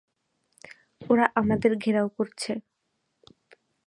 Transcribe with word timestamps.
ওরা 1.01 1.25
আমাদের 1.35 1.71
ঘেরাও 1.77 2.07
করছে। 2.17 2.51